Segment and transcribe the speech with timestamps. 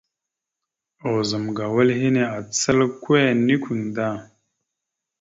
[1.11, 4.09] Ozum ga wal henne acal kwa enekweŋ da.